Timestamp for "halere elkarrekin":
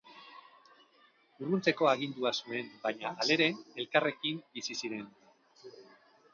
3.25-4.43